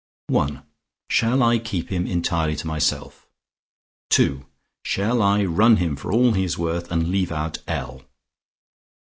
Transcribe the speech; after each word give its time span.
"(I) 0.35 0.63
Shall 1.11 1.43
I 1.43 1.59
keep 1.59 1.89
him 1.89 2.07
entirely 2.07 2.55
to 2.55 2.65
myself? 2.65 3.27
"(II) 4.17 4.45
Shall 4.83 5.21
I 5.21 5.45
run 5.45 5.77
him 5.77 5.95
for 5.95 6.11
all 6.11 6.31
he 6.31 6.43
is 6.43 6.57
worth, 6.57 6.91
and 6.91 7.09
leave 7.09 7.31
out 7.31 7.59
L? 7.67 8.01